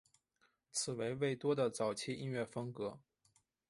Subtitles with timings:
[0.71, 2.99] 此为魏多的早期音乐风格。